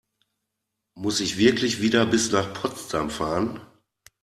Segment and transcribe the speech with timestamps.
[0.95, 3.61] Muss ich wirklich wieder bis nach Potsdam fahren?